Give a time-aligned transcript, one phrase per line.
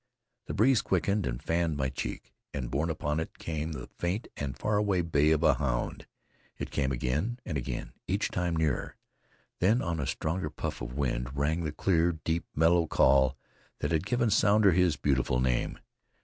[0.47, 4.57] The breeze quickened and fanned my cheek, and borne upon it came the faint and
[4.57, 6.07] far away bay of a hound.
[6.57, 8.95] It came again and again, each time nearer.
[9.59, 13.37] Then on a stronger puff of wind rang the clear, deep, mellow call
[13.77, 15.77] that had given Sounder his beautiful name.